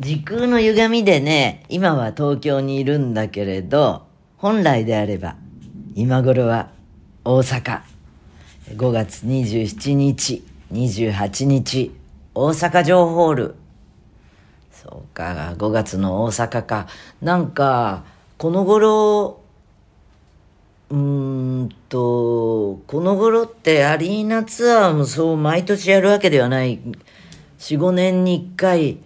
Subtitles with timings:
[0.00, 5.34] 時空の歪みでね、今は東京にいるんだけれど、本来であれば、
[5.96, 6.70] 今頃は
[7.24, 7.80] 大阪。
[8.76, 11.90] 5月27日、28日、
[12.32, 13.54] 大阪城ホール。
[14.70, 16.86] そうか、5月の大阪か。
[17.20, 18.04] なんか、
[18.36, 19.40] この頃、
[20.90, 26.78] うーんと、この頃ってアリーナツアーもそう毎年やるわけではない。
[27.58, 28.98] 4、5年に1回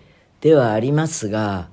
[0.42, 1.68] ではありますが、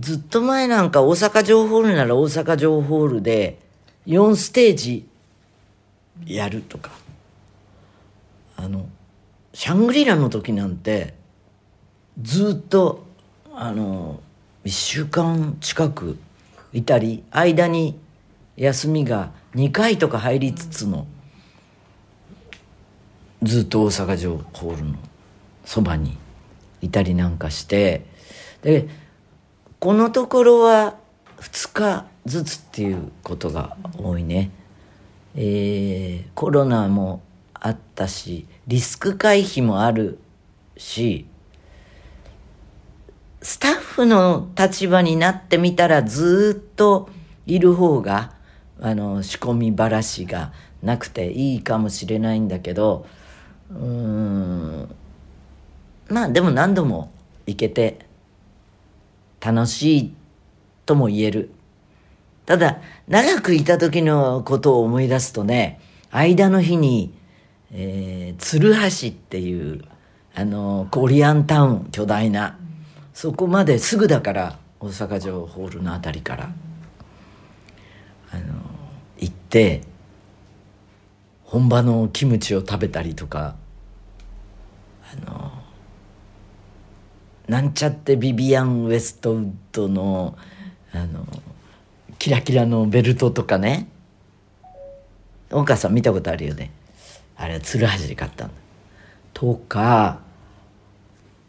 [0.00, 3.60] ずっと前なんか大阪城ホールなら大阪城ホールで
[4.06, 5.08] 4ステージ
[6.26, 6.90] やるとか。
[8.56, 8.88] あの、
[9.56, 11.14] シャングリラの時なんて
[12.20, 13.06] ずっと
[13.54, 14.20] あの
[14.66, 16.18] 1週間近く
[16.74, 17.98] いたり間に
[18.56, 21.06] 休みが2回とか入りつつの
[23.42, 24.94] ずっと大阪城ホールの
[25.64, 26.18] そばに
[26.80, 28.06] いたりなんかして
[28.62, 28.88] で
[29.78, 30.96] このところは
[31.38, 34.50] 2日ずつっていうことが多いね。
[35.36, 37.20] えー、コロナも
[37.52, 40.18] あったしリスク回避もある
[40.78, 41.26] し
[43.42, 47.10] スタッフの立場になってみたらずっと
[47.46, 48.32] いる方が
[48.80, 53.06] あの仕込みばらしがなくていいかもしれないんだけど
[53.70, 54.96] うーん
[56.08, 57.10] まあでも何度も
[57.46, 57.98] 行けて
[59.40, 60.14] 楽しい
[60.84, 61.50] とも言える。
[62.46, 65.80] ただ長くいた時のことを思い出すとね
[66.12, 67.12] 間の日に、
[67.72, 69.84] えー、鶴橋っていう
[70.32, 72.56] あのコリアンタウン巨大な
[73.12, 76.50] そこまですぐだから大阪城ホールのあたりから
[78.30, 78.54] あの
[79.18, 79.82] 行って
[81.42, 83.56] 本場のキムチを食べたりとか
[85.12, 85.52] あの
[87.48, 90.36] なんちゃってビビアン・ウェストウッドの
[90.92, 91.26] あの
[92.18, 93.88] キラキラのベルトとかね。
[95.52, 96.72] お母さん見たことあるよね。
[97.36, 98.54] あれは鶴橋で買ったんだ
[99.34, 100.20] とか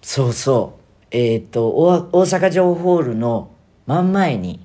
[0.01, 0.83] そうそう。
[1.11, 3.49] えっ、ー、と大阪城ホールの
[3.85, 4.59] 真ん前に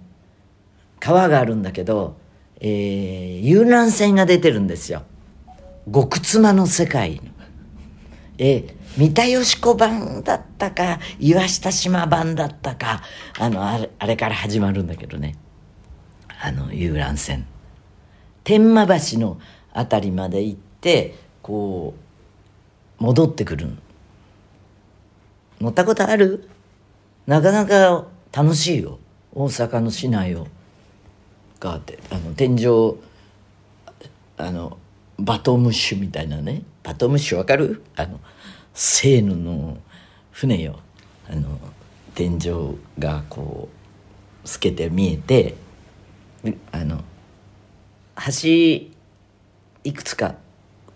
[1.01, 2.17] 川があるんだけど、
[2.61, 5.03] えー、遊覧船が出てるんですよ。
[5.93, 7.23] 極妻の世界の。
[8.39, 13.03] えー、三田佳子版だったか岩下島版だったか
[13.39, 15.37] あのあれあれから始まるんだけどね。
[16.43, 17.47] あの遊覧船。
[18.45, 19.39] 天満橋の
[19.73, 21.95] 辺りまで行ってこ
[23.01, 23.71] う戻ってくる
[25.61, 26.49] 乗ったことある？
[27.27, 28.99] なかなか楽しいよ。
[29.35, 30.49] 大阪の市内を。
[31.61, 32.97] があってあの天井
[34.37, 34.77] あの
[35.19, 36.63] バトムッシュみたいなね。
[36.83, 37.85] バトムッシュわかる？
[37.95, 38.19] あの
[38.75, 39.79] セーヌの
[40.31, 40.79] 船よ。
[41.29, 41.59] あの
[42.15, 43.69] 天井がこ
[44.45, 45.55] う透けて見えて
[46.73, 47.03] あの
[48.17, 48.49] 橋
[49.85, 50.35] いくつか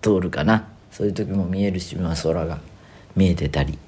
[0.01, 0.69] 通るかな。
[0.91, 2.59] そういう時も見えるし、まあ、空が
[3.15, 3.79] 見えてたり。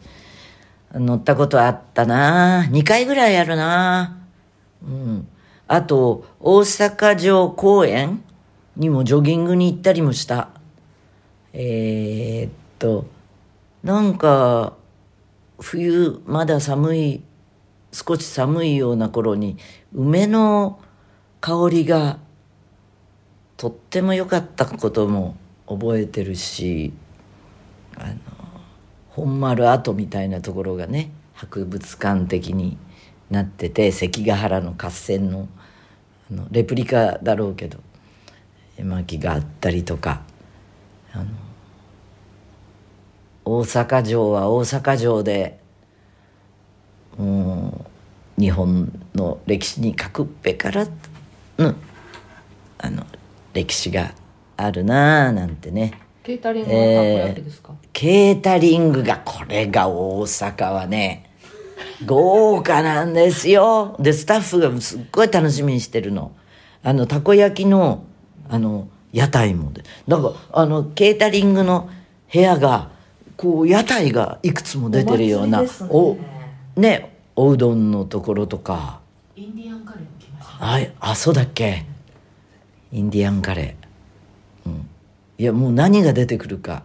[0.92, 2.66] 乗ったことあったな。
[2.70, 4.18] 2回ぐらいあるな。
[4.82, 5.28] うん。
[5.66, 8.22] あと大阪城公園
[8.76, 10.48] にもジョギングに行ったりもした。
[11.52, 13.06] えー、っと
[13.82, 14.76] なんか
[15.60, 17.22] 冬まだ寒い
[17.92, 19.56] 少し寒いような頃に
[19.94, 20.80] 梅の
[21.40, 22.18] 香りが
[23.56, 25.36] とっても良かったことも
[25.66, 26.92] 覚えてるし
[27.96, 28.14] あの
[29.10, 32.78] 本丸跡みたいなところがね博物館的に
[33.30, 35.48] なってて関ヶ原の合戦の
[36.30, 37.78] あのレプリカだろうけど
[38.76, 40.22] 絵巻があったりとか
[41.12, 41.26] あの
[43.48, 45.58] 大阪城は大阪城で
[47.16, 47.86] も
[48.38, 50.86] う日本の歴史に書くっぺから
[51.58, 51.74] の
[52.76, 53.06] あの
[53.54, 54.12] 歴史が
[54.56, 55.98] あるなあなんてね。
[56.22, 61.30] ケータリングはたこですか、えー、ケータリングがこれが大阪はね
[62.04, 63.96] 豪華なんですよ。
[63.98, 66.32] でスタッフがすっごい楽しみにしてるの。
[66.82, 68.04] あのたこ焼きの
[68.48, 69.84] あの屋台もで。
[70.06, 71.88] なんかあのケータリングの
[72.30, 72.97] 部屋が
[73.38, 76.20] こう屋台がいくつも出てるようなお、ね、
[76.76, 79.00] ねおうどんのところとか。
[79.36, 81.86] インディアンカレーも来ました、ね、はいあそうだっけ？
[82.90, 84.68] インディアンカレー。
[84.68, 84.88] うん。
[85.38, 86.82] いやもう何が出てくるか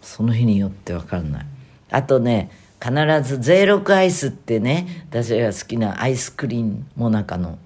[0.00, 1.46] その日によって分かんない。
[1.90, 2.94] あとね必
[3.24, 7.58] ずゼロクアイスってね私が好きなアイスクリームもなかの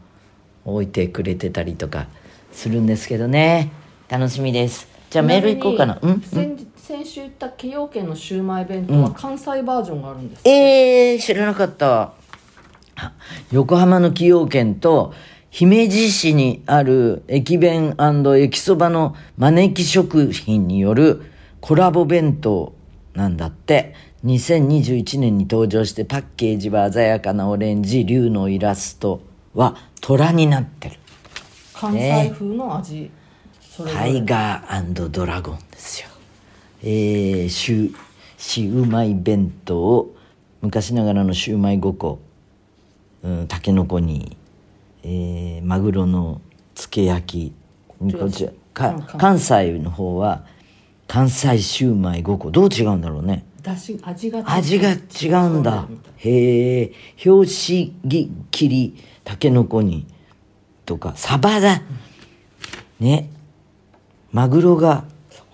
[0.65, 2.07] 置いてくれてたりとか
[2.51, 3.71] するんですけどね。
[4.09, 4.89] 楽しみです。
[5.11, 5.99] じゃあメール行こうかな。
[6.01, 12.13] うん、先先週言った崎陽軒のシウマイ弁当は関西バージョンがあるんです、えー、知らなかった。
[12.97, 13.13] あ
[13.51, 15.15] 横浜の崎陽軒と
[15.49, 17.97] 姫路市にある駅弁
[18.37, 21.23] 駅そばの招き食品による
[21.63, 22.75] コラボ弁当
[23.15, 23.95] なんだって。
[24.27, 29.21] 2021年に登場してパッケージは鮮やかなオレンジ、竜のイラスト
[29.55, 30.97] は虎になってる。
[31.75, 33.11] 関西風の味、
[33.61, 36.14] それぞタれイガードラゴンですよ。
[36.87, 37.95] えー、シュ
[38.37, 40.15] シウマイ弁当
[40.61, 42.21] 昔ながらのシウマイ5個、
[43.23, 44.37] うん、たけのこに、
[45.03, 46.43] えー、マグロの
[46.75, 47.53] つけ焼
[48.03, 50.45] きこっち関関西の方は
[51.09, 52.51] 関西シウマイ5個。
[52.51, 53.47] どう違うんだろうね。
[53.63, 55.89] だし味が味が違うんだ。
[56.19, 58.95] へえ拍子ぎ切り
[59.25, 60.07] たけのこに
[60.85, 61.81] とかサバだ。
[63.01, 63.31] ね。
[64.33, 65.05] マグロが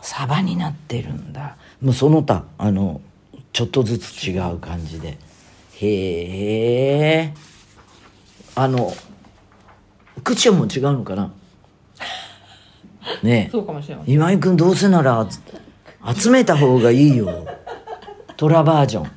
[0.03, 1.57] サバになってるんだ。
[1.81, 3.01] もうその他あの
[3.53, 5.19] ちょっとずつ違う感じで。
[5.81, 7.35] へえ
[8.55, 8.93] あの
[10.23, 11.33] クッションも違うのかな？
[13.23, 13.51] ねえ。
[13.51, 14.15] そうかもしれません。
[14.15, 15.27] 今井君どうせなら
[16.15, 17.47] 集めた方がいいよ。
[18.37, 19.11] トラバージョン。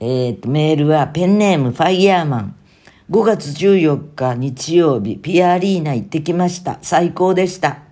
[0.00, 2.54] えっ、とメールはペンネームファイヤーマン。
[3.10, 6.78] 5月14日日曜日ピアアリーナ行ってきました。
[6.82, 7.87] 最高でした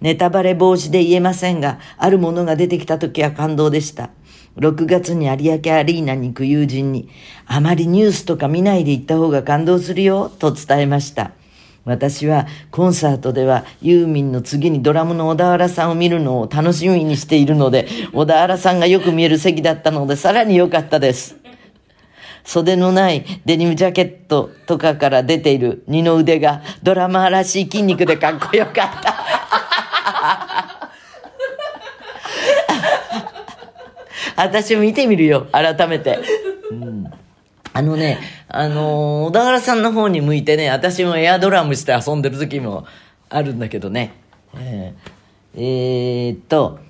[0.00, 4.10] ネタバレ防止で言えませんがあるものが出てきた時は感動でした
[4.56, 7.08] 6月に有明アリーナに行く友人に
[7.46, 11.32] あまりニュースとか見ないで行った方が感動するよと伝えました
[11.88, 21.36] 私はコンサートではユーミンの次にドラムの小田原さんを見るのを楽しみにしているので、小田原さんがよく見える席だったのでさらに良かったです。
[22.44, 29.37] 袖のないデニムジャケットとかから出ている二の腕がドラマーらしい筋肉でかっこよかった。
[34.36, 36.18] 私見てみるよ、改めて。
[36.70, 37.04] うん
[37.74, 38.18] あのね、
[38.48, 42.86] あのー小田原さんの方に向いてね、私もエアドラムして遊んでる時も
[43.28, 44.14] あるんだけどね。
[44.56, 46.80] えーえーっと、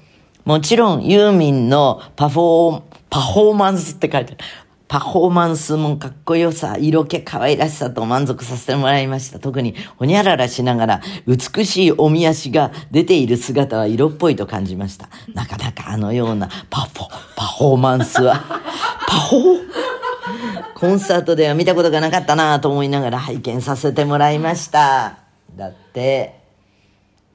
[0.44, 4.44] もちろんユーミンのパフォー、パフォーマンスって書いてある。
[4.88, 9.38] パフォーマンスもかっこよさ、色気、可愛らしさと満足させてもらいました。
[9.38, 15.10] 特に、ほにゃららしながら、美しいおみ足が出ている姿は色っぽいと感じました。
[15.34, 18.42] なかなかあのようなパフォ、パフォーマンスは、
[19.06, 19.78] パフォー
[20.74, 25.18] コンサートでは見たことがなかったなと思いながら拝見させてもらいました。
[25.54, 26.40] だって、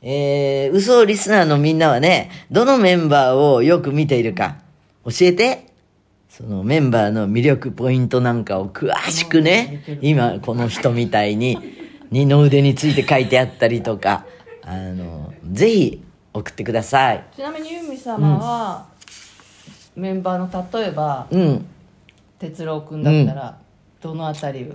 [0.01, 4.55] えー、嘘をリスナーのみんなはね、どのメンバーをよく見ているか、
[5.05, 5.72] 教えて。
[6.35, 11.59] そのメンバーの魅力ポイントなんかを詳しくね、今この人みたいに
[12.09, 14.25] 二の腕について書いてあったりとか、
[14.63, 16.03] あの、ぜひ
[16.33, 17.23] 送ってください。
[17.35, 18.85] ちなみにユーミン様は、
[19.95, 21.65] メンバーの例えばうん。
[22.39, 23.57] 哲郎君だったら、
[24.01, 24.67] どのあたり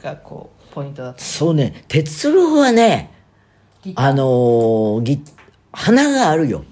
[0.00, 3.10] がこうポイントだったそうね、哲郎はね、
[3.96, 5.20] あのーぎ、
[5.72, 6.64] 花があるよ。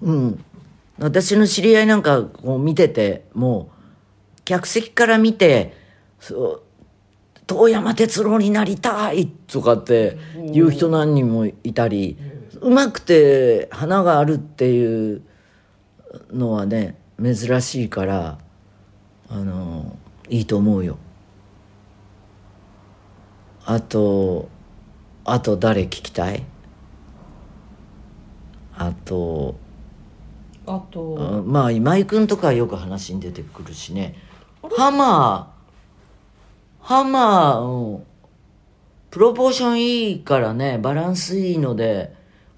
[0.00, 0.44] うん。
[0.98, 3.70] 私の知り合いなんかこう見てて、も
[4.38, 5.74] う、客席から見て、
[7.46, 10.16] 遠山哲郎になりたいとかって
[10.52, 12.16] 言う人何人もいたり、
[12.60, 15.22] うまくて花があるっていう
[16.30, 18.38] のはね、珍しいから、
[19.28, 19.96] あの
[20.28, 20.98] いいと思うよ。
[23.64, 24.48] あと、
[25.24, 26.44] あと誰聞きたい？
[28.76, 29.56] あと、
[30.66, 31.16] あと。
[31.18, 34.16] あまあ今井君とかはよく話に出てくるしね。
[34.76, 35.52] ハマー。
[36.82, 38.04] ハマー、うん、
[39.10, 42.12] プロポーションいいからねバランスいいので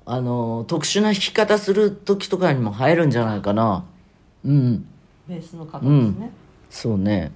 [0.06, 3.84] あの特殊な弾き方する時とかにも入るんじゃないかな。
[4.44, 4.86] うん。
[5.28, 6.32] ベースの方ですね、
[6.68, 7.32] そうね。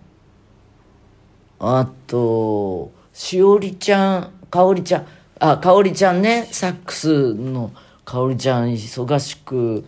[1.58, 5.06] あとしおりちゃんかおりちゃん。
[5.40, 6.48] あかおりちゃんね。
[6.52, 7.72] サックスの
[8.04, 9.84] かおりちゃん忙しく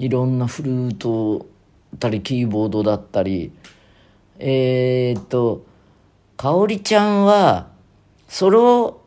[0.00, 3.52] いろんなフルートだったりキーボードだったり
[4.38, 5.66] えー、っと
[6.38, 7.68] かおりちゃんは
[8.26, 9.02] ソロ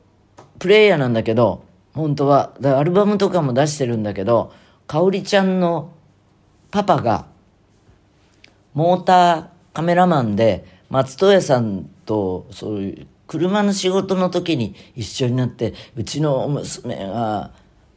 [0.59, 4.53] プレイヤーなんだけど本当はアルバムとかも出してるんだけど
[4.85, 5.93] かおりちゃんの
[6.69, 7.25] パパが
[8.75, 17.51] モーターカメラマンで松任谷さんとそういう車の仕事の時に一緒になってうちの娘が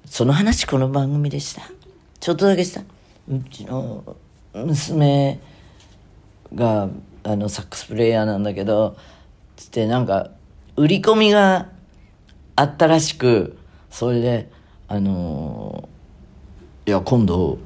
[0.07, 1.76] その話この番組でした。
[2.21, 2.83] ちょっとだけした。
[3.29, 4.17] うちの
[4.55, 5.41] 娘
[6.55, 6.89] が
[7.25, 8.97] あのサックスプレイヤーなんだけど
[9.57, 10.31] つってなんか
[10.77, 11.69] 売り込みが
[12.55, 13.59] あったらしく
[13.91, 14.51] それで
[14.89, 15.89] あの
[16.87, 17.59] いや今度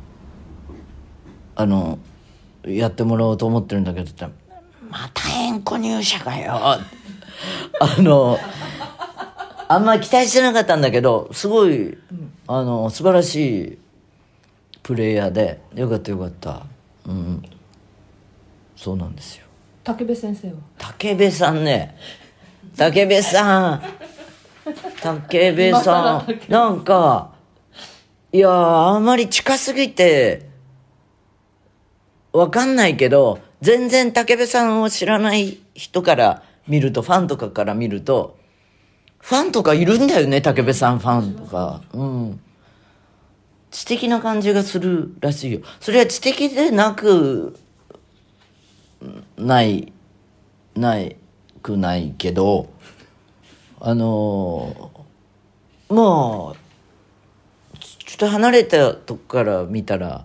[1.56, 1.98] あの
[2.64, 4.24] やってもらおうと思ってるんだけど」って
[4.88, 6.80] 「また縁故入社かよ」 あ
[7.98, 8.38] の
[9.68, 11.96] あんま期待してなかったんだけどすごい、
[12.48, 13.78] あの素晴らしい
[14.90, 16.66] プレイヤーでよかったよかった。
[17.06, 17.40] うん。
[18.74, 19.46] そうなんですよ。
[19.84, 20.54] 武部先生は？
[20.78, 21.96] 武部さんね。
[22.76, 23.82] 武部さん。
[24.64, 26.40] 武部さん。
[26.50, 27.30] なんか
[28.32, 30.48] いやあんまり近すぎて
[32.32, 38.36] わかんないけど全然武部さんを知らない人から見るとファンとかから見ると
[39.20, 41.80] ファンとかいるんだよね武部さんファンとか。
[41.92, 42.40] うん
[43.70, 45.60] 知的な感じがするらしいよ。
[45.80, 47.58] それは知的でなく
[49.36, 49.92] ない
[50.74, 51.16] ない
[51.62, 52.68] くないけど
[53.80, 54.90] あの
[55.88, 55.98] まあ
[57.78, 60.24] ちょっと離れたとこから見たら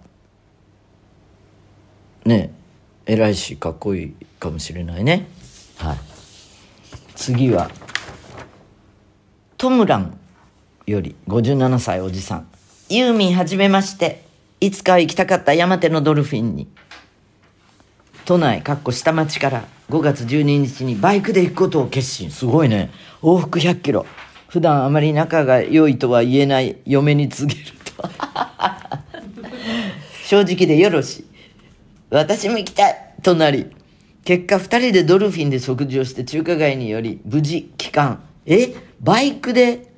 [2.25, 2.52] ね
[3.06, 5.28] 偉いしかっこいいかもしれないね。
[5.78, 5.98] はい。
[7.16, 7.70] 次は
[9.58, 10.20] トムラン
[10.86, 12.48] より57歳おじさん。
[12.88, 14.24] ユーミンはじめまして。
[14.62, 16.68] いつか行きたかった山手のドルフィンに。
[18.25, 19.65] 都内かっこ下町から。
[19.89, 22.30] 5月12日にバイクで行くことを決心。
[22.30, 22.92] すごいね。
[23.24, 24.06] 往復100キロ。
[24.50, 26.77] 普段あまり仲が良いとは言えない。
[26.86, 28.10] 嫁に告げると。
[30.27, 31.25] 正直でよろしい。
[32.12, 33.13] 私も行きたい。
[33.24, 33.65] となり。
[34.25, 38.20] 結果2人でドルフィンで食事をして中華街により無事帰還。
[38.46, 38.75] え？
[39.01, 39.92] バイクで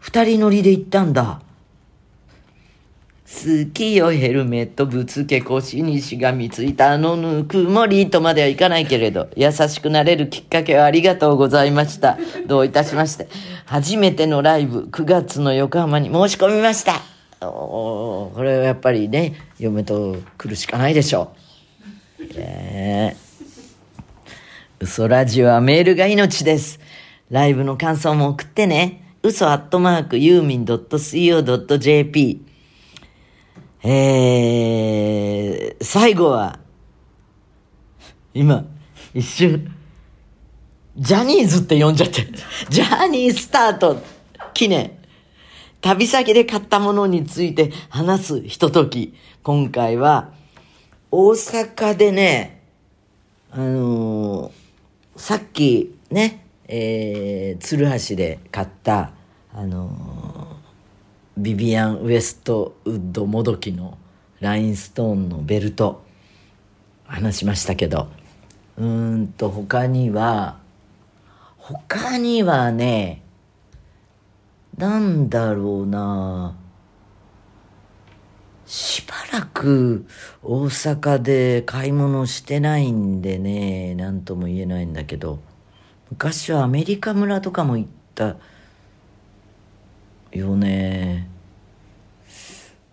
[0.00, 1.42] 2人乗りで行ったんだ。
[3.34, 12.18] 好きよヘルメットぶつけ腰にしがみついたあのぬくもりとまではいかないけれど優しくなれるきっかけをありがとうございました。
[12.46, 13.28] どういたしまして。
[13.64, 17.00] 初めてのライブ9月の横浜に申し込みました。
[17.40, 21.34] おーこれはやっぱりね嫁と来るしかないでしょ
[22.20, 22.22] う。
[22.38, 23.16] ねえ
[24.78, 26.78] 嘘ラジオはメールが命です。
[27.30, 29.16] ライブの感想も送ってね。
[29.22, 32.51] 嘘アットマークユーミン .co.jp
[33.84, 36.60] えー、最後は、
[38.32, 38.64] 今、
[39.12, 39.74] 一瞬、
[40.96, 42.26] ジャニーズって呼んじゃって、
[42.70, 44.00] ジャニースタート
[44.54, 44.98] 記念。
[45.80, 49.14] 旅先で買ったものについて話すひととき。
[49.42, 50.32] 今回は、
[51.10, 52.62] 大阪でね、
[53.50, 54.62] あのー
[55.14, 59.12] さっきね、えー、鶴橋で買った、
[59.52, 60.21] あのー
[61.36, 63.96] ビビアン・ウエストウッドもどきの
[64.40, 66.02] ラインストーンのベルト。
[67.04, 68.08] 話しましたけど。
[68.76, 70.58] うんと他には
[71.58, 73.22] 他にはね
[74.76, 76.56] なんだろうな。
[78.66, 80.06] しばらく
[80.42, 85.38] 大阪で買い物してないんでね何とも言えないんだけど。
[86.10, 88.36] 昔はアメリカ村とかも行った
[90.32, 91.28] よね。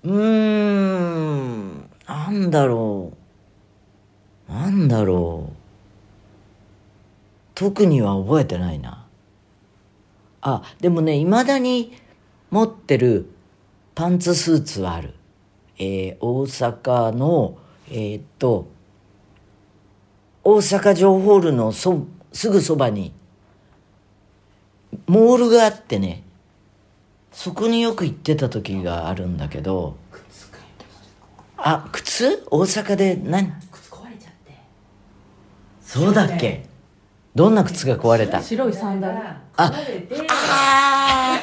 [0.03, 1.89] うーん。
[2.07, 3.13] なんだろ
[4.49, 4.51] う。
[4.51, 5.55] なんだろう。
[7.55, 9.05] 特には覚えてないな。
[10.41, 11.91] あでもねいまだに
[12.49, 13.29] 持ってる
[13.95, 15.13] パンツスーツはある。
[15.77, 17.57] えー大阪の
[17.89, 18.67] えーっと
[20.43, 23.13] 大阪城ホールのそすぐそばに
[25.07, 26.23] モールがあってね。
[27.41, 29.95] そこによく行ってた時があるんだけど
[31.55, 32.43] あ靴？
[32.51, 33.53] 大阪で何？
[33.71, 34.53] 靴壊れちゃって。
[35.81, 36.65] そうだっけ？
[37.35, 38.43] どんな靴が壊れた？
[38.43, 39.17] 白いサンダル。
[39.17, 41.39] ああ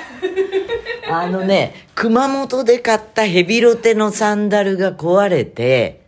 [1.08, 1.08] ー。
[1.14, 6.04] あのね熊本で買ったヘビロテのサンダルが壊れて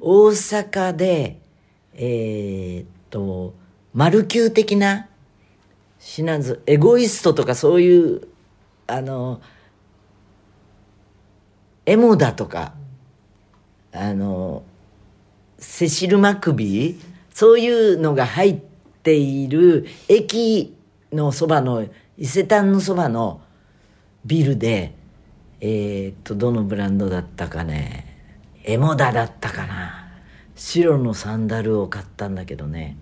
[0.00, 1.38] 大阪で
[1.94, 3.54] えーっと
[3.94, 5.06] マルキュー的な
[6.00, 8.22] 品ずエゴイストとかそういう
[8.86, 9.40] あの
[11.84, 12.74] エモダとか
[13.92, 14.62] あの
[15.58, 16.96] セシル・マクビー
[17.32, 18.60] そういうのが入っ
[19.02, 20.76] ている駅
[21.12, 21.86] のそばの
[22.18, 23.40] 伊勢丹のそばの
[24.24, 24.94] ビルで
[25.60, 28.16] えーっとどのブランドだったかね
[28.64, 30.08] エモダだったかな
[30.54, 32.96] 白のサンダルを買ったんだけどね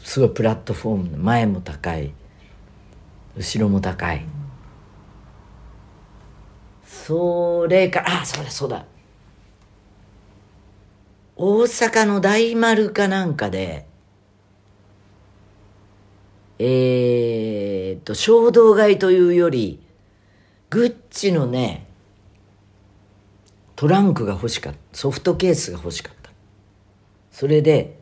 [0.00, 2.12] すごいプラットフォーム前も高い
[3.36, 4.39] 後ろも高い。
[7.10, 8.84] それかあそうだそうだ。
[11.34, 13.84] 大阪の大丸かなんかで
[16.60, 19.80] えーっと衝動買いというより
[20.68, 21.88] グッチのね
[23.74, 24.78] トランクが欲しかった。
[24.92, 26.30] ソフトケースが欲しかった。
[27.32, 27.98] それで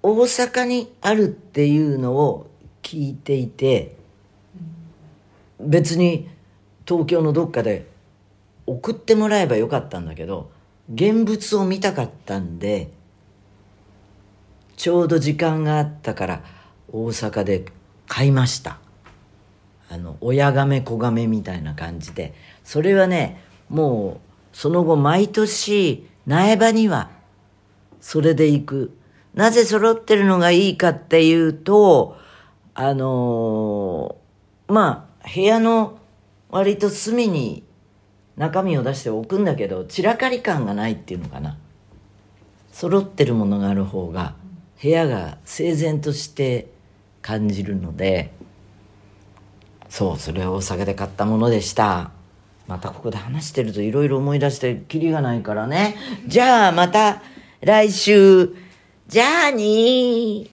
[0.00, 2.48] 大阪にあるっていうのを
[2.82, 3.96] 聞いていて
[5.58, 6.28] 別に
[6.88, 7.86] 東京のどっかで
[8.66, 10.50] 送ってもらえばよかったんだけど
[10.92, 12.90] 現物を見たかったんで
[14.76, 16.42] ちょうど時間があったから
[16.90, 17.66] 大阪で
[18.06, 18.78] 買いました。
[19.90, 22.32] あの親亀子亀みたいな感じで。
[22.64, 24.20] それはねも
[24.52, 27.10] うその後毎年苗場には
[28.00, 28.98] それで行く。
[29.34, 32.16] なぜ揃ってるのがいいかっていうと
[32.74, 35.98] あのーまあ部屋の
[36.50, 37.64] 割と隅に
[38.36, 41.58] 中身を出しておくんだけど散らかり感がないっていうのかな。
[42.72, 44.34] 揃ってるものがある方が
[44.80, 46.68] 部屋が整然として
[47.20, 48.30] 感じるので
[49.88, 52.12] そうそれは大阪で買ったものでした。
[52.66, 55.96] またここで話してるといろいろ思い出してキリがないからね。
[56.26, 57.22] じゃあまた
[57.62, 58.54] 来週。
[59.08, 60.46] じゃあにー。